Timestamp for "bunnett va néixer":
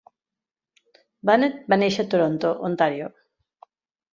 1.31-2.07